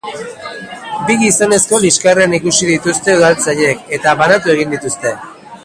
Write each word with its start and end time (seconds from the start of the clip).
Bi 1.09 1.17
gizonezko 1.23 1.81
liskarrean 1.83 2.33
ikusi 2.39 2.71
dituzte 2.71 3.15
udaltzainek 3.21 3.87
eta 3.99 4.17
banatu 4.23 4.55
egin 4.57 4.77
dituzte. 4.77 5.17